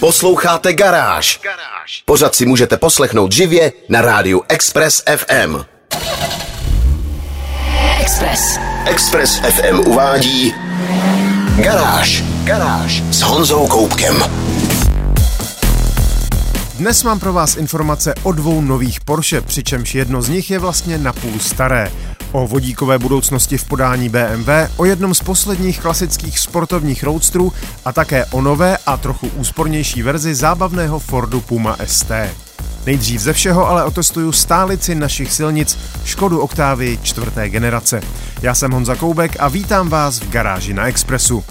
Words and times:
Posloucháte 0.00 0.72
Garáž. 0.72 1.40
Pořád 2.04 2.34
si 2.34 2.46
můžete 2.46 2.76
poslechnout 2.76 3.32
živě 3.32 3.72
na 3.88 4.00
rádiu 4.00 4.42
Express 4.48 5.02
FM. 5.16 5.56
Express. 8.00 8.58
Express 8.86 9.38
FM 9.38 9.78
uvádí 9.78 10.54
Garáž. 11.56 12.24
Garáž 12.44 13.02
s 13.10 13.20
Honzou 13.20 13.66
Koupkem. 13.66 14.24
Dnes 16.74 17.02
mám 17.02 17.20
pro 17.20 17.32
vás 17.32 17.56
informace 17.56 18.14
o 18.22 18.32
dvou 18.32 18.60
nových 18.60 19.00
Porsche, 19.00 19.40
přičemž 19.40 19.94
jedno 19.94 20.22
z 20.22 20.28
nich 20.28 20.50
je 20.50 20.58
vlastně 20.58 20.98
napůl 20.98 21.38
staré. 21.40 21.92
O 22.32 22.46
vodíkové 22.46 22.98
budoucnosti 22.98 23.58
v 23.58 23.64
podání 23.64 24.08
BMW, 24.08 24.48
o 24.76 24.84
jednom 24.84 25.14
z 25.14 25.20
posledních 25.20 25.80
klasických 25.80 26.38
sportovních 26.38 27.02
roadstrů 27.02 27.52
a 27.84 27.92
také 27.92 28.24
o 28.24 28.40
nové 28.40 28.76
a 28.86 28.96
trochu 28.96 29.26
úspornější 29.26 30.02
verzi 30.02 30.34
zábavného 30.34 30.98
Fordu 30.98 31.40
Puma 31.40 31.76
ST. 31.84 32.10
Nejdřív 32.86 33.20
ze 33.20 33.32
všeho 33.32 33.68
ale 33.68 33.84
otestuju 33.84 34.32
stálici 34.32 34.94
našich 34.94 35.32
silnic 35.32 35.78
Škodu 36.04 36.40
Oktávy 36.40 36.98
čtvrté 37.02 37.48
generace. 37.48 38.00
Já 38.42 38.54
jsem 38.54 38.70
Honza 38.70 38.94
Koubek 38.94 39.36
a 39.38 39.48
vítám 39.48 39.88
vás 39.88 40.20
v 40.20 40.30
garáži 40.30 40.74
na 40.74 40.86
Expressu. 40.86 41.44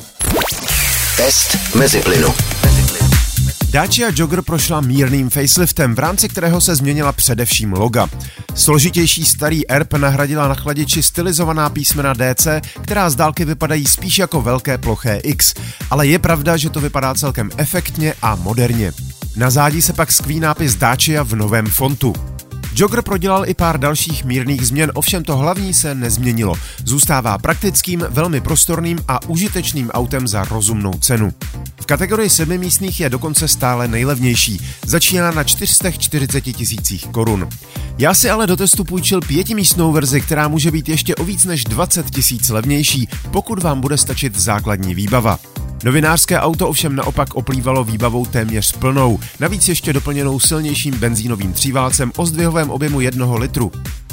Test 1.18 1.76
mezi 1.76 2.02
plynu. 2.02 2.34
Dacia 3.72 4.12
Jogger 4.16 4.42
prošla 4.42 4.82
mírným 4.82 5.30
faceliftem, 5.30 5.96
v 5.96 6.00
rámci 6.00 6.30
kterého 6.30 6.62
se 6.62 6.76
změnila 6.76 7.12
především 7.12 7.74
loga. 7.74 8.10
Složitější 8.56 9.26
starý 9.26 9.70
ERP 9.70 9.94
nahradila 9.94 10.48
na 10.48 10.56
chladiči 10.56 11.04
stylizovaná 11.04 11.70
písmena 11.70 12.14
DC, 12.14 12.48
která 12.82 13.10
z 13.10 13.16
dálky 13.16 13.46
vypadají 13.46 13.86
spíš 13.86 14.20
jako 14.20 14.42
velké 14.42 14.78
ploché 14.78 15.20
X, 15.24 15.54
ale 15.90 16.08
je 16.08 16.20
pravda, 16.20 16.58
že 16.58 16.70
to 16.70 16.82
vypadá 16.82 17.14
celkem 17.14 17.50
efektně 17.58 18.14
a 18.22 18.36
moderně. 18.36 18.92
Na 19.36 19.50
zádi 19.50 19.82
se 19.82 19.94
pak 19.94 20.12
skví 20.12 20.40
nápis 20.40 20.76
Dacia 20.76 21.24
v 21.24 21.36
novém 21.36 21.66
fontu. 21.66 22.14
Jogger 22.76 23.02
prodělal 23.02 23.50
i 23.50 23.54
pár 23.54 23.80
dalších 23.80 24.26
mírných 24.26 24.68
změn, 24.68 24.92
ovšem 24.94 25.24
to 25.24 25.38
hlavní 25.38 25.74
se 25.74 25.96
nezměnilo. 25.96 26.56
Zůstává 26.86 27.38
praktickým, 27.38 28.06
velmi 28.10 28.42
prostorným 28.42 29.00
a 29.08 29.28
užitečným 29.28 29.90
autem 29.90 30.28
za 30.28 30.44
rozumnou 30.44 30.94
cenu. 30.94 31.34
V 31.82 31.86
kategorii 31.86 32.30
sedmimístných 32.30 33.00
je 33.00 33.10
dokonce 33.10 33.48
stále 33.48 33.88
nejlevnější, 33.88 34.62
začíná 34.86 35.32
na 35.32 35.44
440 35.44 36.42
tisících 36.42 37.08
korun. 37.08 37.50
Já 38.00 38.14
si 38.14 38.30
ale 38.30 38.48
do 38.48 38.58
testu 38.58 38.84
půjčil 38.84 39.22
pětimístnou 39.22 39.92
verzi, 39.92 40.22
která 40.22 40.48
může 40.48 40.72
být 40.72 40.90
ještě 40.90 41.16
o 41.16 41.24
víc 41.24 41.46
než 41.46 41.64
20 41.64 42.10
tisíc 42.10 42.50
levnější, 42.50 43.08
pokud 43.32 43.64
vám 43.64 43.82
bude 43.82 43.98
stačit 43.98 44.40
základní 44.40 44.96
výbava. 44.96 45.40
Novinářské 45.84 46.40
auto 46.40 46.70
ovšem 46.70 46.96
naopak 46.96 47.36
oplývalo 47.36 47.84
výbavou 47.84 48.26
téměř 48.26 48.72
plnou, 48.72 49.20
navíc 49.40 49.68
ještě 49.68 49.94
doplněnou 49.94 50.40
silnějším 50.40 50.94
benzínovým 50.98 51.54
tříválcem 51.54 52.12
o 52.18 52.26
zdvihovém 52.26 52.70
objemu 52.70 53.02
1 53.02 53.36
litru. 53.36 53.72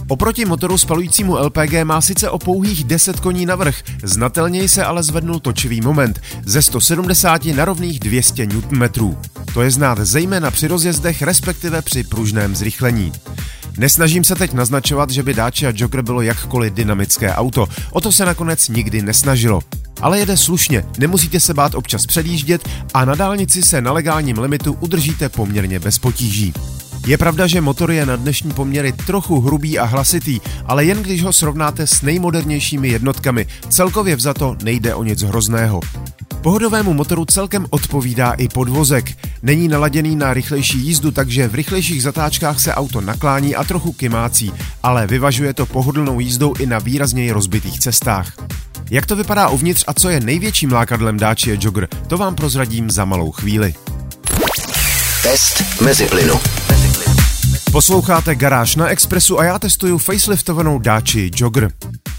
Oproti 0.08 0.44
motoru 0.44 0.78
spalujícímu 0.78 1.36
LPG 1.36 1.72
má 1.84 2.00
sice 2.00 2.30
o 2.30 2.38
pouhých 2.38 2.84
10 2.84 3.20
koní 3.20 3.46
navrh, 3.46 3.82
znatelněji 4.02 4.68
se 4.68 4.84
ale 4.84 5.02
zvednul 5.02 5.40
točivý 5.40 5.80
moment 5.80 6.20
ze 6.44 6.62
170 6.62 7.44
na 7.44 7.64
rovných 7.64 8.00
200 8.00 8.46
Nm. 8.46 8.88
To 9.54 9.62
je 9.62 9.70
znát 9.70 9.98
zejména 9.98 10.50
při 10.50 10.68
rozjezdech, 10.68 11.22
respektive 11.22 11.82
při 11.82 12.04
pružném 12.04 12.56
zrychlení. 12.56 13.12
Nesnažím 13.78 14.24
se 14.24 14.34
teď 14.34 14.52
naznačovat, 14.52 15.10
že 15.10 15.22
by 15.22 15.34
Dacia 15.34 15.72
Joker 15.74 16.02
bylo 16.02 16.22
jakkoliv 16.22 16.72
dynamické 16.72 17.34
auto. 17.34 17.66
O 17.90 18.00
to 18.00 18.12
se 18.12 18.24
nakonec 18.24 18.68
nikdy 18.68 19.02
nesnažilo. 19.02 19.60
Ale 20.00 20.18
jede 20.18 20.36
slušně, 20.36 20.84
nemusíte 20.98 21.40
se 21.40 21.54
bát 21.54 21.74
občas 21.74 22.06
předjíždět 22.06 22.68
a 22.94 23.04
na 23.04 23.14
dálnici 23.14 23.62
se 23.62 23.80
na 23.80 23.92
legálním 23.92 24.38
limitu 24.38 24.72
udržíte 24.80 25.28
poměrně 25.28 25.78
bez 25.78 25.98
potíží. 25.98 26.52
Je 27.06 27.18
pravda, 27.18 27.46
že 27.46 27.60
motor 27.60 27.90
je 27.90 28.06
na 28.06 28.16
dnešní 28.16 28.52
poměry 28.52 28.92
trochu 28.92 29.40
hrubý 29.40 29.78
a 29.78 29.84
hlasitý, 29.84 30.40
ale 30.64 30.84
jen 30.84 31.02
když 31.02 31.22
ho 31.22 31.32
srovnáte 31.32 31.86
s 31.86 32.02
nejmodernějšími 32.02 32.88
jednotkami, 32.88 33.46
celkově 33.68 34.16
vzato 34.16 34.56
nejde 34.62 34.94
o 34.94 35.02
nic 35.02 35.22
hrozného. 35.22 35.80
Pohodovému 36.46 36.94
motoru 36.94 37.24
celkem 37.24 37.66
odpovídá 37.70 38.32
i 38.32 38.48
podvozek. 38.48 39.18
Není 39.42 39.68
naladěný 39.68 40.16
na 40.16 40.34
rychlejší 40.34 40.78
jízdu, 40.78 41.10
takže 41.10 41.48
v 41.48 41.54
rychlejších 41.54 42.02
zatáčkách 42.02 42.60
se 42.60 42.74
auto 42.74 43.00
naklání 43.00 43.56
a 43.56 43.64
trochu 43.64 43.92
kymácí, 43.92 44.52
ale 44.82 45.06
vyvažuje 45.06 45.54
to 45.54 45.66
pohodlnou 45.66 46.20
jízdou 46.20 46.54
i 46.54 46.66
na 46.66 46.78
výrazněji 46.78 47.32
rozbitých 47.32 47.78
cestách. 47.78 48.32
Jak 48.90 49.06
to 49.06 49.16
vypadá 49.16 49.48
uvnitř 49.48 49.84
a 49.86 49.94
co 49.94 50.08
je 50.08 50.20
největším 50.20 50.72
lákadlem 50.72 51.16
Dacia 51.16 51.56
Jogger, 51.60 51.88
to 52.06 52.18
vám 52.18 52.34
prozradím 52.34 52.90
za 52.90 53.04
malou 53.04 53.30
chvíli. 53.32 53.74
Test 55.22 55.80
mezi 55.80 56.06
plynu. 56.06 56.40
Posloucháte 57.72 58.34
Garáž 58.34 58.76
na 58.76 58.88
Expressu 58.88 59.40
a 59.40 59.44
já 59.44 59.58
testuju 59.58 59.98
faceliftovanou 59.98 60.78
Dacia 60.78 61.30
Jogger. 61.36 61.70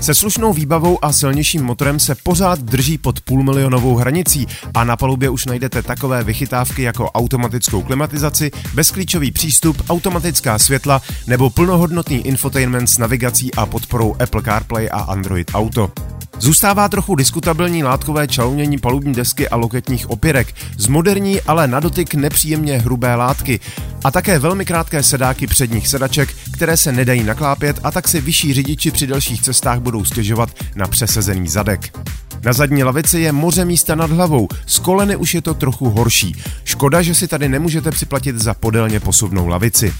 Se 0.01 0.13
slušnou 0.13 0.53
výbavou 0.53 1.05
a 1.05 1.13
silnějším 1.13 1.63
motorem 1.63 1.99
se 1.99 2.15
pořád 2.15 2.59
drží 2.59 2.97
pod 2.97 3.21
půlmilionovou 3.21 3.95
hranicí 3.95 4.47
a 4.73 4.83
na 4.83 4.97
palubě 4.97 5.29
už 5.29 5.45
najdete 5.45 5.81
takové 5.81 6.23
vychytávky 6.23 6.81
jako 6.81 7.11
automatickou 7.11 7.81
klimatizaci, 7.81 8.51
bezklíčový 8.73 9.31
přístup, 9.31 9.81
automatická 9.89 10.59
světla 10.59 11.01
nebo 11.27 11.49
plnohodnotný 11.49 12.27
infotainment 12.27 12.89
s 12.89 12.97
navigací 12.97 13.53
a 13.53 13.65
podporou 13.65 14.15
Apple 14.23 14.41
CarPlay 14.41 14.89
a 14.91 14.99
Android 14.99 15.51
Auto. 15.53 15.91
Zůstává 16.39 16.89
trochu 16.89 17.15
diskutabilní 17.15 17.83
látkové 17.83 18.27
čalounění 18.27 18.77
palubní 18.77 19.13
desky 19.13 19.49
a 19.49 19.55
loketních 19.55 20.09
opěrek, 20.09 20.53
z 20.77 20.87
moderní, 20.87 21.41
ale 21.41 21.67
na 21.67 21.79
dotyk 21.79 22.13
nepříjemně 22.13 22.77
hrubé 22.77 23.15
látky 23.15 23.59
a 24.03 24.11
také 24.11 24.39
velmi 24.39 24.65
krátké 24.65 25.03
sedáky 25.03 25.47
předních 25.47 25.87
sedaček, 25.87 26.29
které 26.53 26.77
se 26.77 26.91
nedají 26.91 27.23
naklápět 27.23 27.79
a 27.83 27.91
tak 27.91 28.07
si 28.07 28.21
vyšší 28.21 28.53
řidiči 28.53 28.91
při 28.91 29.07
delších 29.07 29.41
cestách 29.41 29.79
budou 29.79 30.05
stěžovat 30.05 30.49
na 30.75 30.87
přesezený 30.87 31.47
zadek. 31.47 31.97
Na 32.43 32.53
zadní 32.53 32.83
lavici 32.83 33.19
je 33.19 33.31
moře 33.31 33.65
místa 33.65 33.95
nad 33.95 34.11
hlavou, 34.11 34.47
z 34.65 34.79
koleny 34.79 35.15
už 35.15 35.33
je 35.33 35.41
to 35.41 35.53
trochu 35.53 35.89
horší. 35.89 36.35
Škoda, 36.63 37.01
že 37.01 37.15
si 37.15 37.27
tady 37.27 37.49
nemůžete 37.49 37.91
připlatit 37.91 38.35
za 38.35 38.53
podélně 38.53 38.99
posuvnou 38.99 39.47
lavici. 39.47 39.93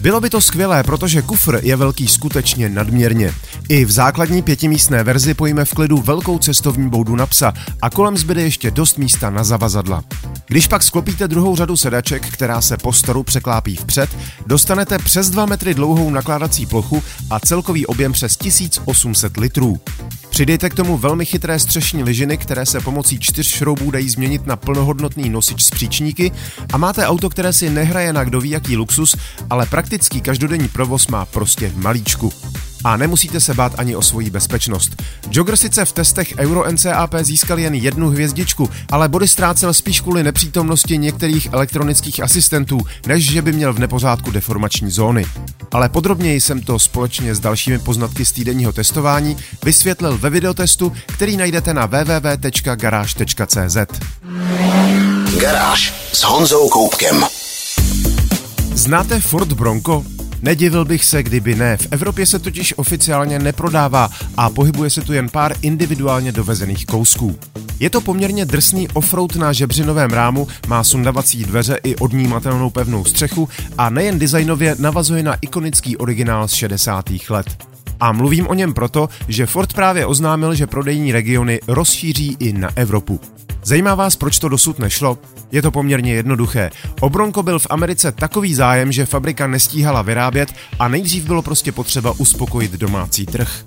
Bylo 0.00 0.20
by 0.20 0.30
to 0.30 0.40
skvělé, 0.40 0.82
protože 0.82 1.22
kufr 1.22 1.60
je 1.62 1.76
velký 1.76 2.08
skutečně 2.08 2.68
nadměrně. 2.68 3.34
I 3.68 3.84
v 3.84 3.90
základní 3.90 4.42
pětimístné 4.42 5.04
verzi 5.04 5.34
pojíme 5.34 5.64
v 5.64 5.74
klidu 5.74 5.96
velkou 5.96 6.38
cestovní 6.38 6.90
boudu 6.90 7.16
na 7.16 7.26
psa 7.26 7.52
a 7.82 7.90
kolem 7.90 8.16
zbyde 8.16 8.42
ještě 8.42 8.70
dost 8.70 8.98
místa 8.98 9.30
na 9.30 9.44
zavazadla. 9.44 10.04
Když 10.48 10.66
pak 10.66 10.82
sklopíte 10.82 11.28
druhou 11.28 11.56
řadu 11.56 11.76
sedaček, 11.76 12.26
která 12.32 12.60
se 12.60 12.76
po 12.76 12.92
storu 12.92 13.22
překlápí 13.22 13.76
vpřed, 13.76 14.16
dostanete 14.46 14.98
přes 14.98 15.30
2 15.30 15.46
metry 15.46 15.74
dlouhou 15.74 16.10
nakládací 16.10 16.66
plochu 16.66 17.02
a 17.30 17.40
celkový 17.40 17.86
objem 17.86 18.12
přes 18.12 18.36
1800 18.36 19.36
litrů. 19.36 19.80
Přidejte 20.30 20.70
k 20.70 20.74
tomu 20.74 20.98
velmi 20.98 21.26
chytré 21.26 21.58
střešní 21.58 22.02
lyžiny, 22.02 22.38
které 22.38 22.66
se 22.66 22.80
pomocí 22.80 23.20
čtyř 23.20 23.48
šroubů 23.48 23.90
dají 23.90 24.08
změnit 24.10 24.46
na 24.46 24.56
plnohodnotný 24.56 25.30
nosič 25.30 25.64
s 25.64 25.70
příčníky 25.70 26.32
a 26.72 26.76
máte 26.76 27.06
auto, 27.06 27.30
které 27.30 27.52
si 27.52 27.70
nehraje 27.70 28.12
na 28.12 28.24
kdo 28.24 28.40
ví 28.40 28.50
jaký 28.50 28.76
luxus, 28.76 29.16
ale 29.50 29.66
praktický 29.66 30.20
každodenní 30.20 30.68
provoz 30.68 31.06
má 31.06 31.26
prostě 31.26 31.68
v 31.68 31.78
malíčku. 31.78 32.32
A 32.84 32.96
nemusíte 32.96 33.40
se 33.40 33.54
bát 33.54 33.72
ani 33.78 33.96
o 33.96 34.02
svoji 34.02 34.30
bezpečnost. 34.30 35.02
Jogger 35.30 35.56
sice 35.56 35.84
v 35.84 35.92
testech 35.92 36.34
Euro 36.38 36.72
NCAP 36.72 37.14
získal 37.20 37.58
jen 37.58 37.74
jednu 37.74 38.10
hvězdičku, 38.10 38.70
ale 38.90 39.08
body 39.08 39.28
ztrácel 39.28 39.74
spíš 39.74 40.00
kvůli 40.00 40.22
nepřítomnosti 40.22 40.98
některých 40.98 41.48
elektronických 41.52 42.22
asistentů, 42.22 42.80
než 43.06 43.30
že 43.30 43.42
by 43.42 43.52
měl 43.52 43.72
v 43.72 43.78
nepořádku 43.78 44.30
deformační 44.30 44.90
zóny. 44.90 45.26
Ale 45.72 45.88
podrobněji 45.88 46.40
jsem 46.40 46.60
to 46.60 46.78
společně 46.78 47.34
s 47.34 47.40
dalšími 47.40 47.78
poznatky 47.78 48.24
z 48.24 48.32
týdenního 48.32 48.72
testování 48.72 49.36
vysvětlil 49.64 50.18
ve 50.18 50.30
videotestu, 50.30 50.92
který 51.06 51.36
najdete 51.36 51.74
na 51.74 51.86
www.garage.cz. 51.86 53.76
Garáž 55.40 55.94
s 56.12 56.22
Honzou 56.22 56.68
Koupkem. 56.68 57.24
Znáte 58.74 59.20
Ford 59.20 59.52
Bronco? 59.52 60.17
Nedivil 60.42 60.84
bych 60.84 61.04
se, 61.04 61.22
kdyby 61.22 61.54
ne. 61.54 61.76
V 61.76 61.88
Evropě 61.90 62.26
se 62.26 62.38
totiž 62.38 62.74
oficiálně 62.76 63.38
neprodává 63.38 64.10
a 64.36 64.50
pohybuje 64.50 64.90
se 64.90 65.00
tu 65.00 65.12
jen 65.12 65.28
pár 65.28 65.54
individuálně 65.62 66.32
dovezených 66.32 66.86
kousků. 66.86 67.38
Je 67.80 67.90
to 67.90 68.00
poměrně 68.00 68.44
drsný 68.44 68.88
offroad 68.88 69.36
na 69.36 69.52
žebřinovém 69.52 70.10
rámu, 70.10 70.48
má 70.66 70.84
sundavací 70.84 71.44
dveře 71.44 71.78
i 71.84 71.96
odnímatelnou 71.96 72.70
pevnou 72.70 73.04
střechu 73.04 73.48
a 73.78 73.90
nejen 73.90 74.18
designově 74.18 74.76
navazuje 74.78 75.22
na 75.22 75.34
ikonický 75.34 75.96
originál 75.96 76.48
z 76.48 76.52
60. 76.52 77.04
let. 77.30 77.64
A 78.00 78.12
mluvím 78.12 78.46
o 78.46 78.54
něm 78.54 78.74
proto, 78.74 79.08
že 79.28 79.46
Ford 79.46 79.72
právě 79.72 80.06
oznámil, 80.06 80.54
že 80.54 80.66
prodejní 80.66 81.12
regiony 81.12 81.60
rozšíří 81.68 82.36
i 82.38 82.52
na 82.52 82.70
Evropu. 82.76 83.20
Zajímá 83.68 83.94
vás, 83.94 84.16
proč 84.16 84.38
to 84.38 84.48
dosud 84.48 84.78
nešlo? 84.78 85.18
Je 85.52 85.62
to 85.62 85.70
poměrně 85.70 86.14
jednoduché. 86.14 86.70
O 87.00 87.10
Bronco 87.10 87.42
byl 87.42 87.58
v 87.58 87.66
Americe 87.70 88.12
takový 88.12 88.54
zájem, 88.54 88.92
že 88.92 89.06
fabrika 89.06 89.46
nestíhala 89.46 90.02
vyrábět 90.02 90.48
a 90.78 90.88
nejdřív 90.88 91.24
bylo 91.24 91.42
prostě 91.42 91.72
potřeba 91.72 92.14
uspokojit 92.18 92.72
domácí 92.72 93.26
trh. 93.26 93.64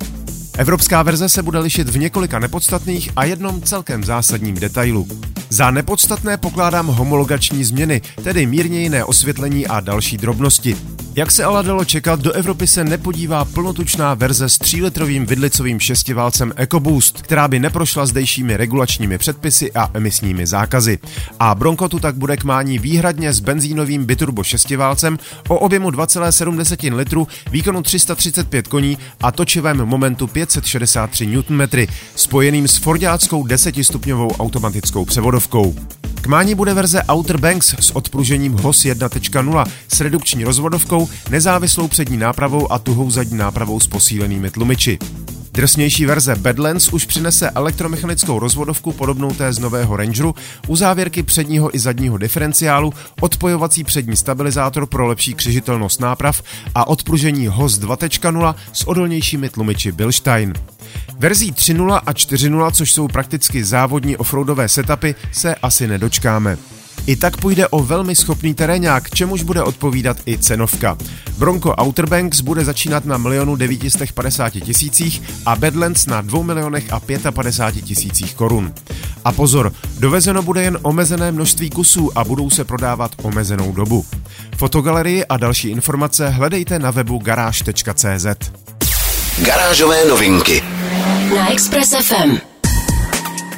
Evropská 0.57 1.03
verze 1.03 1.29
se 1.29 1.43
bude 1.43 1.59
lišit 1.59 1.89
v 1.89 1.97
několika 1.97 2.39
nepodstatných 2.39 3.09
a 3.15 3.23
jednom 3.23 3.61
celkem 3.61 4.03
zásadním 4.03 4.55
detailu. 4.55 5.07
Za 5.49 5.71
nepodstatné 5.71 6.37
pokládám 6.37 6.87
homologační 6.87 7.63
změny, 7.63 8.01
tedy 8.23 8.45
mírně 8.45 8.81
jiné 8.81 9.05
osvětlení 9.05 9.67
a 9.67 9.79
další 9.79 10.17
drobnosti. 10.17 10.77
Jak 11.15 11.31
se 11.31 11.43
ale 11.43 11.63
dalo 11.63 11.85
čekat, 11.85 12.19
do 12.19 12.31
Evropy 12.31 12.67
se 12.67 12.83
nepodívá 12.83 13.45
plnotučná 13.45 14.13
verze 14.13 14.49
s 14.49 14.59
3-litrovým 14.59 15.25
vidlicovým 15.25 15.79
šestiválcem 15.79 16.53
EcoBoost, 16.55 17.21
která 17.21 17.47
by 17.47 17.59
neprošla 17.59 18.05
zdejšími 18.05 18.57
regulačními 18.57 19.17
předpisy 19.17 19.71
a 19.73 19.89
emisními 19.93 20.47
zákazy. 20.47 20.99
A 21.39 21.55
Bronco 21.55 21.89
tu 21.89 21.99
tak 21.99 22.15
bude 22.15 22.37
k 22.37 22.43
mání 22.43 22.79
výhradně 22.79 23.33
s 23.33 23.39
benzínovým 23.39 24.05
biturbo 24.05 24.43
šestiválcem 24.43 25.19
o 25.47 25.59
objemu 25.59 25.89
2,7 25.89 26.95
litru, 26.95 27.27
výkonu 27.51 27.81
335 27.81 28.67
koní 28.67 28.97
a 29.21 29.31
točivém 29.31 29.77
momentu 29.77 30.27
563 30.27 31.27
Nm, 31.27 31.61
spojeným 32.15 32.67
s 32.67 32.77
Fordáckou 32.77 33.43
10-stupňovou 33.43 34.39
automatickou 34.39 35.05
převodovkou. 35.05 35.75
K 36.21 36.27
mání 36.27 36.55
bude 36.55 36.73
verze 36.73 37.03
Outer 37.11 37.37
Banks 37.37 37.75
s 37.79 37.91
odpružením 37.91 38.53
HOS 38.53 38.83
1.0 38.83 39.65
s 39.87 40.01
redukční 40.01 40.43
rozvodovkou, 40.43 41.09
nezávislou 41.29 41.87
přední 41.87 42.17
nápravou 42.17 42.71
a 42.71 42.79
tuhou 42.79 43.11
zadní 43.11 43.37
nápravou 43.37 43.79
s 43.79 43.87
posílenými 43.87 44.51
tlumiči. 44.51 44.99
Drsnější 45.53 46.05
verze 46.05 46.35
Badlands 46.35 46.93
už 46.93 47.05
přinese 47.05 47.49
elektromechanickou 47.49 48.39
rozvodovku 48.39 48.91
podobnou 48.91 49.33
té 49.33 49.53
z 49.53 49.59
nového 49.59 49.97
Rangeru, 49.97 50.35
u 50.67 50.75
závěrky 50.75 51.23
předního 51.23 51.75
i 51.75 51.79
zadního 51.79 52.17
diferenciálu, 52.17 52.93
odpojovací 53.21 53.83
přední 53.83 54.15
stabilizátor 54.15 54.85
pro 54.85 55.07
lepší 55.07 55.33
křižitelnost 55.33 55.99
náprav 55.99 56.43
a 56.75 56.87
odpružení 56.87 57.47
HOS 57.47 57.79
2.0 57.79 58.55
s 58.73 58.87
odolnějšími 58.87 59.49
tlumiči 59.49 59.91
Bilstein. 59.91 60.53
Verzí 61.19 61.53
3.0 61.53 62.01
a 62.05 62.11
4.0, 62.11 62.71
což 62.71 62.91
jsou 62.91 63.07
prakticky 63.07 63.63
závodní 63.63 64.17
offroadové 64.17 64.69
setupy, 64.69 65.15
se 65.31 65.55
asi 65.55 65.87
nedočkáme. 65.87 66.57
I 67.07 67.15
tak 67.15 67.37
půjde 67.37 67.67
o 67.67 67.83
velmi 67.83 68.15
schopný 68.15 68.53
terénák, 68.53 69.09
čemuž 69.09 69.43
bude 69.43 69.63
odpovídat 69.63 70.17
i 70.25 70.37
cenovka. 70.37 70.97
Bronco 71.37 71.75
Outer 71.81 72.09
Banks 72.09 72.41
bude 72.41 72.65
začínat 72.65 73.05
na 73.05 73.17
milionu 73.17 73.55
950 73.55 74.49
tisících 74.49 75.21
a 75.45 75.55
Badlands 75.55 76.05
na 76.05 76.21
2 76.21 76.43
milionech 76.43 76.93
a 76.93 76.99
55 77.31 77.85
tisících 77.85 78.35
korun. 78.35 78.73
A 79.25 79.31
pozor, 79.31 79.73
dovezeno 79.99 80.41
bude 80.41 80.63
jen 80.63 80.77
omezené 80.81 81.31
množství 81.31 81.69
kusů 81.69 82.17
a 82.17 82.23
budou 82.23 82.49
se 82.49 82.63
prodávat 82.63 83.11
omezenou 83.21 83.71
dobu. 83.71 84.05
Fotogalerii 84.57 85.25
a 85.25 85.37
další 85.37 85.69
informace 85.69 86.29
hledejte 86.29 86.79
na 86.79 86.91
webu 86.91 87.17
garáž.cz. 87.17 88.51
Garážové 89.45 90.05
novinky 90.05 90.63
na 91.35 91.51
Express 91.51 91.93
FM. 92.01 92.37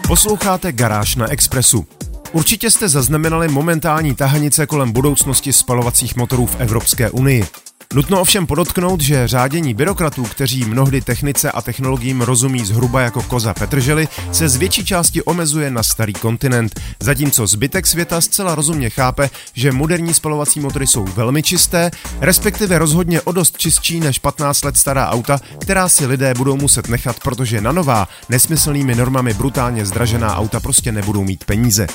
Posloucháte 0.07 0.72
Garáž 0.72 1.16
na 1.16 1.31
Expressu. 1.31 1.86
Určitě 2.33 2.71
jste 2.71 2.89
zaznamenali 2.89 3.47
momentální 3.47 4.15
tahanice 4.15 4.65
kolem 4.65 4.91
budoucnosti 4.91 5.53
spalovacích 5.53 6.15
motorů 6.15 6.45
v 6.45 6.56
Evropské 6.59 7.09
unii. 7.09 7.45
Nutno 7.94 8.21
ovšem 8.21 8.47
podotknout, 8.47 9.01
že 9.01 9.27
řádění 9.27 9.74
byrokratů, 9.74 10.24
kteří 10.24 10.65
mnohdy 10.65 11.01
technice 11.01 11.51
a 11.51 11.62
technologiím 11.62 12.21
rozumí 12.21 12.65
zhruba 12.65 13.01
jako 13.01 13.21
koza 13.21 13.53
Petržely, 13.53 14.07
se 14.31 14.50
z 14.50 14.56
větší 14.56 14.85
části 14.85 15.24
omezuje 15.24 15.71
na 15.71 15.83
starý 15.83 16.13
kontinent, 16.13 16.80
zatímco 17.00 17.47
zbytek 17.47 17.88
světa 17.88 18.21
zcela 18.21 18.56
rozumně 18.56 18.89
chápe, 18.89 19.30
že 19.53 19.71
moderní 19.71 20.13
spalovací 20.13 20.59
motory 20.59 20.88
jsou 20.88 21.03
velmi 21.03 21.44
čisté, 21.44 21.91
respektive 22.19 22.80
rozhodně 22.80 23.21
o 23.21 23.31
dost 23.31 23.57
čistší 23.57 24.00
než 24.00 24.19
15 24.19 24.63
let 24.63 24.77
stará 24.77 25.09
auta, 25.09 25.39
která 25.62 25.89
si 25.89 26.06
lidé 26.06 26.33
budou 26.38 26.57
muset 26.57 26.89
nechat, 26.89 27.19
protože 27.24 27.62
na 27.62 27.71
nová, 27.71 28.07
nesmyslnými 28.30 28.95
normami 28.95 29.33
brutálně 29.33 29.85
zdražená 29.85 30.38
auta 30.38 30.59
prostě 30.59 30.91
nebudou 30.91 31.24
mít 31.24 31.45
peníze. 31.45 31.88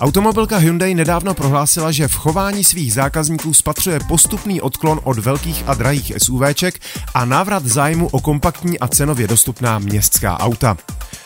Automobilka 0.00 0.56
Hyundai 0.56 0.94
nedávno 0.94 1.34
prohlásila, 1.34 1.92
že 1.92 2.08
v 2.08 2.14
chování 2.14 2.64
svých 2.64 2.92
zákazníků 2.92 3.54
spatřuje 3.54 4.00
postupný 4.08 4.60
odklon 4.60 5.00
od 5.04 5.18
velkých 5.18 5.64
a 5.66 5.74
drahých 5.74 6.12
SUVček 6.18 6.80
a 7.14 7.24
návrat 7.24 7.66
zájmu 7.66 8.08
o 8.08 8.20
kompaktní 8.20 8.78
a 8.78 8.88
cenově 8.88 9.28
dostupná 9.28 9.78
městská 9.78 10.40
auta. 10.40 10.76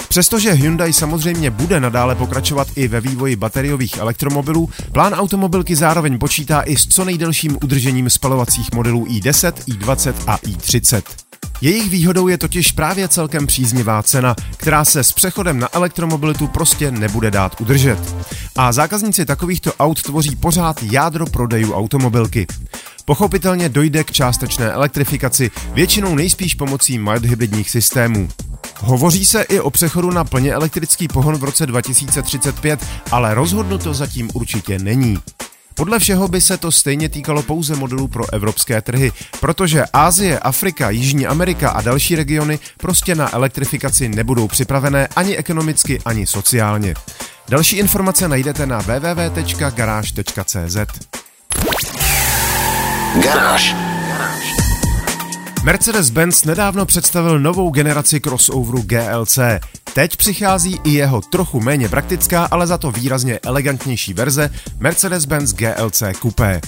Přestože 0.09 0.53
Hyundai 0.53 0.93
samozřejmě 0.93 1.51
bude 1.51 1.81
nadále 1.81 2.15
pokračovat 2.15 2.69
i 2.77 2.89
ve 2.89 3.01
vývoji 3.01 3.37
bateriových 3.37 3.97
elektromobilů, 3.97 4.71
plán 4.93 5.15
automobilky 5.15 5.77
zároveň 5.77 6.19
počítá 6.19 6.61
i 6.61 6.77
s 6.77 6.87
co 6.87 7.05
nejdelším 7.05 7.59
udržením 7.65 8.11
spalovacích 8.11 8.73
modelů 8.73 9.05
i10, 9.05 9.53
i20 9.53 10.15
a 10.27 10.37
i30. 10.37 11.03
Jejich 11.61 11.91
výhodou 11.91 12.29
je 12.29 12.39
totiž 12.39 12.73
právě 12.73 13.09
celkem 13.09 13.47
příznivá 13.47 14.03
cena, 14.03 14.35
která 14.57 14.85
se 14.85 15.05
s 15.05 15.13
přechodem 15.13 15.59
na 15.59 15.69
elektromobilitu 15.73 16.47
prostě 16.47 16.91
nebude 16.91 17.31
dát 17.31 17.61
udržet. 17.61 18.15
A 18.57 18.73
zákazníci 18.73 19.25
takovýchto 19.25 19.75
aut 19.75 20.03
tvoří 20.03 20.37
pořád 20.37 20.83
jádro 20.83 21.27
prodejů 21.27 21.73
automobilky. 21.73 22.47
Pochopitelně 23.05 23.69
dojde 23.69 24.05
k 24.05 24.13
částečné 24.13 24.73
elektrifikaci, 24.73 25.51
většinou 25.73 26.15
nejspíš 26.15 26.55
pomocí 26.55 26.99
mild 26.99 27.25
hybridních 27.25 27.71
systémů. 27.71 28.29
Hovoří 28.81 29.25
se 29.25 29.43
i 29.43 29.61
o 29.61 29.71
přechodu 29.71 30.11
na 30.11 30.25
plně 30.25 30.53
elektrický 30.53 31.09
pohon 31.09 31.37
v 31.37 31.45
roce 31.45 31.67
2035, 31.67 32.87
ale 33.11 33.35
rozhodnuto 33.35 33.95
zatím 33.95 34.31
určitě 34.35 34.79
není. 34.79 35.19
Podle 35.75 35.99
všeho 35.99 36.29
by 36.29 36.41
se 36.41 36.57
to 36.57 36.73
stejně 36.73 37.09
týkalo 37.09 37.43
pouze 37.43 37.77
modelů 37.77 38.09
pro 38.09 38.35
evropské 38.35 38.83
trhy, 38.83 39.13
protože 39.41 39.85
Ázie, 39.93 40.39
Afrika, 40.39 40.91
Jižní 40.91 41.27
Amerika 41.27 41.71
a 41.71 41.81
další 41.81 42.17
regiony 42.17 42.59
prostě 42.77 43.15
na 43.15 43.35
elektrifikaci 43.35 44.09
nebudou 44.09 44.49
připravené 44.49 45.09
ani 45.17 45.37
ekonomicky, 45.37 46.01
ani 46.05 46.27
sociálně. 46.27 46.95
Další 47.49 47.77
informace 47.77 48.29
najdete 48.29 48.67
na 48.67 48.79
www.garage.cz. 48.79 50.77
Garáž. 53.23 53.75
Mercedes-Benz 55.65 56.47
nedávno 56.47 56.87
představil 56.87 57.41
novou 57.41 57.71
generaci 57.71 58.21
crossoveru 58.21 58.83
GLC. 58.83 59.39
Teď 59.95 60.17
přichází 60.17 60.81
i 60.85 60.91
jeho 60.91 61.21
trochu 61.21 61.61
méně 61.61 61.89
praktická, 61.89 62.45
ale 62.45 62.67
za 62.67 62.79
to 62.79 62.91
výrazně 62.91 63.39
elegantnější 63.43 64.15
verze 64.15 64.51
Mercedes-Benz 64.79 65.55
GLC 65.55 66.03
Coupé. 66.23 66.61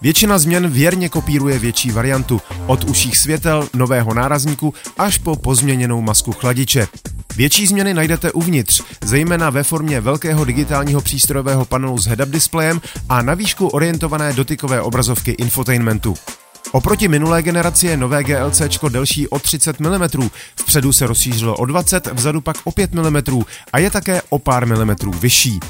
Většina 0.00 0.38
změn 0.38 0.70
věrně 0.70 1.08
kopíruje 1.08 1.58
větší 1.58 1.90
variantu, 1.90 2.40
od 2.66 2.84
uších 2.84 3.18
světel, 3.18 3.68
nového 3.74 4.14
nárazníku 4.14 4.74
až 4.98 5.18
po 5.18 5.36
pozměněnou 5.36 6.00
masku 6.00 6.32
chladiče. 6.32 6.88
Větší 7.36 7.66
změny 7.66 7.94
najdete 7.94 8.32
uvnitř, 8.32 8.82
zejména 9.04 9.50
ve 9.50 9.62
formě 9.62 10.00
velkého 10.00 10.44
digitálního 10.44 11.00
přístrojového 11.00 11.64
panelu 11.64 11.98
s 11.98 12.06
head-up 12.06 12.30
displejem 12.30 12.80
a 13.08 13.22
na 13.22 13.34
výšku 13.34 13.68
orientované 13.68 14.32
dotykové 14.32 14.80
obrazovky 14.80 15.30
infotainmentu. 15.30 16.14
Oproti 16.72 17.08
minulé 17.08 17.42
generaci 17.42 17.86
je 17.86 17.96
nové 17.96 18.24
GLC 18.24 18.62
delší 18.88 19.28
o 19.28 19.38
30 19.38 19.80
mm, 19.80 20.28
vpředu 20.56 20.92
se 20.92 21.06
rozšířilo 21.06 21.56
o 21.56 21.64
20, 21.64 22.06
vzadu 22.06 22.40
pak 22.40 22.56
o 22.64 22.72
5 22.72 22.94
mm 22.94 23.16
a 23.72 23.78
je 23.78 23.90
také 23.90 24.22
o 24.28 24.38
pár 24.38 24.66
milimetrů 24.66 25.12
vyšší. 25.12 25.60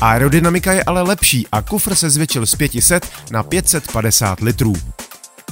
Aerodynamika 0.00 0.72
je 0.72 0.84
ale 0.84 1.02
lepší 1.02 1.46
a 1.52 1.62
kufr 1.62 1.94
se 1.94 2.10
zvětšil 2.10 2.46
z 2.46 2.54
500 2.54 3.10
na 3.30 3.42
550 3.42 4.40
litrů. 4.40 4.72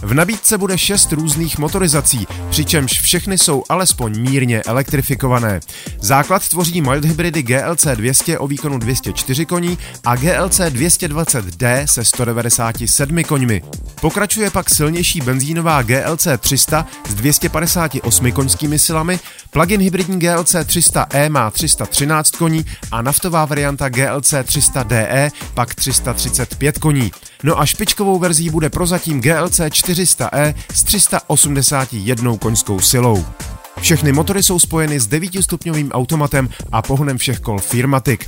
V 0.03 0.15
nabídce 0.15 0.59
bude 0.59 0.79
šest 0.79 1.13
různých 1.13 1.59
motorizací, 1.59 2.27
přičemž 2.51 3.01
všechny 3.01 3.39
jsou 3.39 3.65
alespoň 3.69 4.21
mírně 4.21 4.63
elektrifikované. 4.63 5.61
Základ 6.01 6.49
tvoří 6.49 6.81
mild 6.81 7.05
hybridy 7.05 7.43
GLC 7.43 7.87
200 7.95 8.39
o 8.39 8.47
výkonu 8.47 8.79
204 8.79 9.47
koní 9.47 9.79
a 10.05 10.17
GLC 10.17 10.61
220D 10.61 11.85
se 11.85 12.05
197 12.05 13.25
koňmi. 13.25 13.63
Pokračuje 14.01 14.51
pak 14.51 14.71
silnější 14.71 15.21
benzínová 15.21 15.83
GLC 15.83 16.27
300 16.39 16.87
s 17.09 17.15
258 17.15 18.33
koňskými 18.33 18.79
silami, 18.79 19.21
plug-in 19.51 19.81
hybridní 19.81 20.19
GLC 20.19 20.55
300E 20.55 21.31
má 21.31 21.51
313 21.51 22.31
koní 22.31 22.65
a 22.93 23.03
naftová 23.03 23.45
varianta 23.45 23.89
GLC 23.89 24.33
300DE 24.33 25.31
pak 25.55 25.75
335 25.75 26.79
koní. 26.79 27.13
No 27.43 27.61
a 27.61 27.67
špičkovou 27.67 28.19
verzí 28.19 28.51
bude 28.51 28.71
prozatím 28.71 29.21
GLC 29.21 29.61
400E 29.61 30.55
s 30.75 30.83
381 30.83 32.37
koňskou 32.37 32.81
silou. 32.81 33.25
Všechny 33.81 34.13
motory 34.13 34.43
jsou 34.43 34.59
spojeny 34.59 35.01
s 35.01 35.09
9-stupňovým 35.09 35.91
automatem 35.91 36.49
a 36.73 36.83
pohonem 36.83 37.19
všech 37.19 37.41
kol 37.41 37.59
Firmatic. 37.59 38.21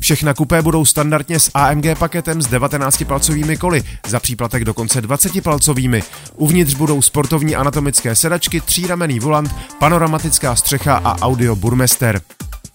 Všechna 0.00 0.34
kupé 0.34 0.62
budou 0.62 0.84
standardně 0.84 1.40
s 1.40 1.50
AMG 1.54 1.98
paketem 1.98 2.42
s 2.42 2.48
19-palcovými 2.48 3.56
koly, 3.56 3.82
za 4.08 4.20
příplatek 4.20 4.64
dokonce 4.64 5.02
20-palcovými. 5.02 6.02
Uvnitř 6.36 6.74
budou 6.74 7.02
sportovní 7.02 7.56
anatomické 7.56 8.16
sedačky, 8.16 8.60
tříramenný 8.60 9.20
volant, 9.20 9.54
panoramatická 9.78 10.56
střecha 10.56 10.96
a 10.96 11.22
audio 11.22 11.56
Burmester. 11.56 12.20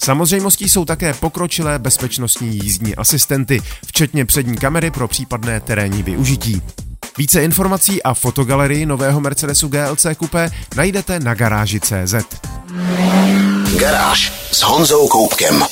Samozřejmostí 0.04 0.70
jsou 0.70 0.86
také 0.86 1.14
pokročilé 1.14 1.80
bezpečnostní 1.80 2.60
jízdní 2.64 2.96
asistenty, 2.96 3.62
včetně 3.86 4.26
přední 4.26 4.58
kamery 4.58 4.92
pro 4.92 5.08
případné 5.08 5.60
terénní 5.60 6.04
využití. 6.04 6.62
Více 7.18 7.44
informací 7.44 8.04
a 8.04 8.14
fotogalerii 8.14 8.86
nového 8.86 9.22
Mercedesu 9.22 9.68
GLC 9.68 10.06
Coupé 10.20 10.50
najdete 10.76 11.20
na 11.20 11.34
garáži.cz. 11.34 12.16
Garáž 13.80 14.34
s 14.52 14.62
Honzou 14.62 15.08
Koupkem. 15.08 15.64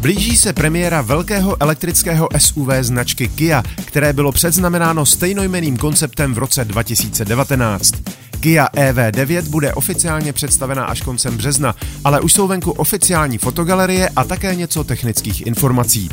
Blíží 0.00 0.36
se 0.36 0.52
premiéra 0.52 1.02
velkého 1.02 1.56
elektrického 1.62 2.28
SUV 2.38 2.68
značky 2.80 3.28
Kia, 3.28 3.62
které 3.84 4.12
bylo 4.12 4.32
předznamenáno 4.32 5.06
stejnojmeným 5.06 5.76
konceptem 5.76 6.34
v 6.34 6.38
roce 6.38 6.64
2019. 6.64 7.94
Kia 8.40 8.66
EV9 8.74 9.48
bude 9.48 9.74
oficiálně 9.74 10.32
představena 10.32 10.84
až 10.84 11.00
koncem 11.00 11.36
března, 11.36 11.74
ale 12.04 12.20
už 12.20 12.32
jsou 12.32 12.46
venku 12.46 12.70
oficiální 12.70 13.38
fotogalerie 13.38 14.08
a 14.16 14.24
také 14.24 14.54
něco 14.54 14.84
technických 14.84 15.46
informací. 15.46 16.08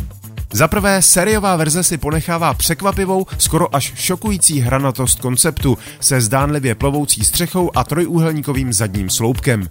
Za 0.54 0.68
prvé, 0.68 1.02
sériová 1.02 1.56
verze 1.56 1.84
si 1.84 1.98
ponechává 1.98 2.54
překvapivou, 2.54 3.26
skoro 3.38 3.76
až 3.76 3.94
šokující 3.96 4.60
hranatost 4.60 5.20
konceptu 5.20 5.78
se 6.00 6.22
zdánlivě 6.22 6.76
plovoucí 6.76 7.24
střechou 7.24 7.72
a 7.76 7.84
trojúhelníkovým 7.84 8.74
zadním 8.74 9.10
sloupkem. 9.10 9.70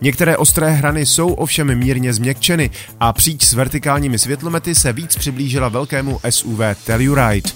Některé 0.00 0.36
ostré 0.36 0.70
hrany 0.70 1.06
jsou 1.06 1.32
ovšem 1.32 1.78
mírně 1.78 2.14
změkčeny 2.14 2.70
a 3.00 3.12
příč 3.12 3.42
s 3.42 3.52
vertikálními 3.52 4.18
světlomety 4.18 4.74
se 4.74 4.92
víc 4.92 5.16
přiblížila 5.16 5.68
velkému 5.68 6.20
SUV 6.30 6.60
Telluride. 6.84 7.50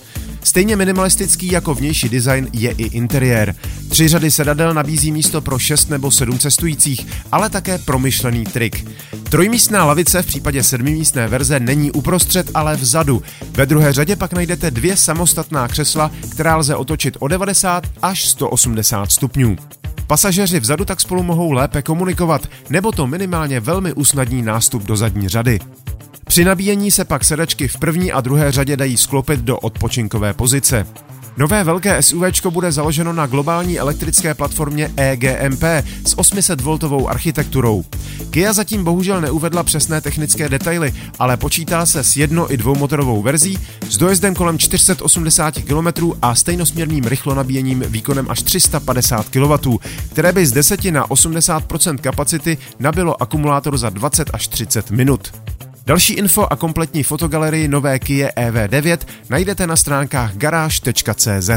Stejně 0.50 0.76
minimalistický 0.76 1.52
jako 1.52 1.74
vnější 1.74 2.08
design 2.08 2.48
je 2.52 2.70
i 2.70 2.82
interiér. 2.82 3.54
Tři 3.88 4.08
řady 4.08 4.30
sedadel 4.30 4.74
nabízí 4.74 5.12
místo 5.12 5.40
pro 5.40 5.58
šest 5.58 5.90
nebo 5.90 6.10
sedm 6.10 6.38
cestujících, 6.38 7.06
ale 7.32 7.50
také 7.50 7.78
promyšlený 7.78 8.44
trik. 8.44 8.88
Trojmístná 9.28 9.84
lavice 9.84 10.22
v 10.22 10.26
případě 10.26 10.62
sedmimístné 10.62 11.28
verze 11.28 11.60
není 11.60 11.90
uprostřed, 11.90 12.50
ale 12.54 12.76
vzadu. 12.76 13.22
Ve 13.50 13.66
druhé 13.66 13.92
řadě 13.92 14.16
pak 14.16 14.32
najdete 14.32 14.70
dvě 14.70 14.96
samostatná 14.96 15.68
křesla, 15.68 16.10
která 16.30 16.56
lze 16.56 16.76
otočit 16.76 17.16
o 17.20 17.28
90 17.28 17.86
až 18.02 18.28
180 18.28 19.12
stupňů. 19.12 19.56
Pasažeři 20.06 20.60
vzadu 20.60 20.84
tak 20.84 21.00
spolu 21.00 21.22
mohou 21.22 21.52
lépe 21.52 21.82
komunikovat, 21.82 22.42
nebo 22.70 22.92
to 22.92 23.06
minimálně 23.06 23.60
velmi 23.60 23.92
usnadní 23.92 24.42
nástup 24.42 24.82
do 24.82 24.96
zadní 24.96 25.28
řady. 25.28 25.58
Při 26.30 26.44
nabíjení 26.44 26.90
se 26.90 27.04
pak 27.04 27.24
sedačky 27.24 27.68
v 27.68 27.78
první 27.78 28.12
a 28.12 28.20
druhé 28.20 28.52
řadě 28.52 28.76
dají 28.76 28.96
sklopit 28.96 29.40
do 29.40 29.58
odpočinkové 29.58 30.34
pozice. 30.34 30.86
Nové 31.36 31.64
velké 31.64 32.02
SUV 32.02 32.46
bude 32.50 32.72
založeno 32.72 33.12
na 33.12 33.26
globální 33.26 33.78
elektrické 33.78 34.34
platformě 34.34 34.90
EGMP 34.96 35.62
s 36.04 36.16
800V 36.16 37.08
architekturou. 37.08 37.84
Kia 38.30 38.52
zatím 38.52 38.84
bohužel 38.84 39.20
neuvedla 39.20 39.62
přesné 39.62 40.00
technické 40.00 40.48
detaily, 40.48 40.94
ale 41.18 41.36
počítá 41.36 41.86
se 41.86 42.04
s 42.04 42.16
jedno 42.16 42.52
i 42.52 42.56
dvoumotorovou 42.56 43.22
verzí 43.22 43.58
s 43.88 43.96
dojezdem 43.96 44.34
kolem 44.34 44.58
480 44.58 45.54
km 45.54 46.12
a 46.22 46.34
stejnosměrným 46.34 47.04
rychlonabíjením 47.04 47.84
výkonem 47.88 48.26
až 48.30 48.42
350 48.42 49.28
kW, 49.28 49.76
které 50.10 50.32
by 50.32 50.46
z 50.46 50.52
10 50.52 50.84
na 50.84 51.10
80 51.10 51.64
kapacity 52.00 52.58
nabilo 52.78 53.22
akumulátor 53.22 53.78
za 53.78 53.90
20 53.90 54.30
až 54.32 54.48
30 54.48 54.90
minut. 54.90 55.32
Další 55.86 56.14
info 56.14 56.46
a 56.50 56.56
kompletní 56.56 57.02
fotogalerii 57.02 57.68
nové 57.68 57.98
Kia 57.98 58.28
EV9 58.36 58.98
najdete 59.30 59.66
na 59.66 59.76
stránkách 59.76 60.36
garáž.cz. 60.36 61.50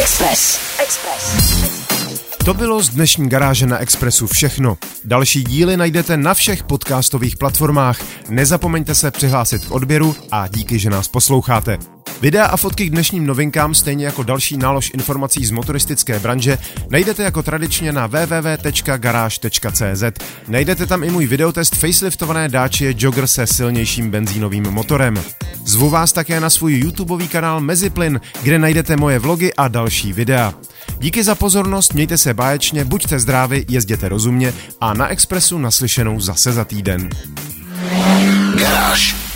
Express. 0.00 0.60
Express. 0.82 1.76
To 2.44 2.54
bylo 2.54 2.82
z 2.82 2.88
dnešní 2.88 3.28
garáže 3.28 3.66
na 3.66 3.78
Expressu 3.78 4.26
všechno. 4.26 4.78
Další 5.04 5.44
díly 5.44 5.76
najdete 5.76 6.16
na 6.16 6.34
všech 6.34 6.62
podcastových 6.62 7.36
platformách. 7.36 7.98
Nezapomeňte 8.28 8.94
se 8.94 9.10
přihlásit 9.10 9.64
k 9.64 9.70
odběru 9.70 10.16
a 10.30 10.48
díky, 10.48 10.78
že 10.78 10.90
nás 10.90 11.08
posloucháte. 11.08 11.95
Videa 12.20 12.46
a 12.46 12.56
fotky 12.56 12.86
k 12.86 12.90
dnešním 12.90 13.26
novinkám, 13.26 13.74
stejně 13.74 14.04
jako 14.04 14.22
další 14.22 14.56
nálož 14.56 14.90
informací 14.94 15.46
z 15.46 15.50
motoristické 15.50 16.18
branže, 16.18 16.58
najdete 16.90 17.22
jako 17.22 17.42
tradičně 17.42 17.92
na 17.92 18.06
www.garage.cz. 18.06 19.54
Najdete 20.48 20.86
tam 20.86 21.04
i 21.04 21.10
můj 21.10 21.26
videotest 21.26 21.76
faceliftované 21.76 22.48
dáči 22.48 22.94
Jogger 22.98 23.26
se 23.26 23.46
silnějším 23.46 24.10
benzínovým 24.10 24.64
motorem. 24.70 25.22
Zvu 25.64 25.90
vás 25.90 26.12
také 26.12 26.40
na 26.40 26.50
svůj 26.50 26.78
YouTubeový 26.78 27.28
kanál 27.28 27.60
Meziplyn, 27.60 28.20
kde 28.42 28.58
najdete 28.58 28.96
moje 28.96 29.18
vlogy 29.18 29.54
a 29.54 29.68
další 29.68 30.12
videa. 30.12 30.54
Díky 30.98 31.24
za 31.24 31.34
pozornost, 31.34 31.94
mějte 31.94 32.18
se 32.18 32.34
báječně, 32.34 32.84
buďte 32.84 33.20
zdraví, 33.20 33.64
jezděte 33.68 34.08
rozumně 34.08 34.54
a 34.80 34.94
na 34.94 35.08
Expressu 35.08 35.58
naslyšenou 35.58 36.20
zase 36.20 36.52
za 36.52 36.64
týden. 36.64 37.10
Garáž. 38.58 39.25